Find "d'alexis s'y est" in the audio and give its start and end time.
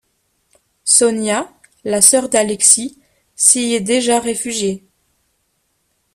2.27-3.81